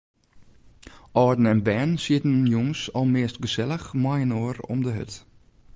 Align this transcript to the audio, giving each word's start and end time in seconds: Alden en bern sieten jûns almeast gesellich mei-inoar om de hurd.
Alden 1.11 1.45
en 1.51 1.63
bern 1.69 1.91
sieten 2.05 2.35
jûns 2.53 2.79
almeast 2.99 3.37
gesellich 3.43 3.85
mei-inoar 4.03 4.57
om 4.71 4.79
de 4.85 4.91
hurd. 4.97 5.13